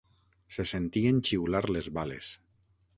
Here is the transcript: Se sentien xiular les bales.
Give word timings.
Se 0.57 0.65
sentien 0.69 1.21
xiular 1.29 1.63
les 1.77 1.93
bales. 2.01 2.35